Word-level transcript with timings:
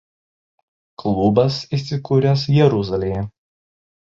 Klubas 1.03 1.57
įsikūręs 1.79 2.47
Jeruzalėje. 2.57 3.23